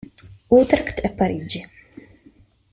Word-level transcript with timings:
Utrecht 0.57 0.97
e 1.05 1.09
Parigi. 1.17 1.61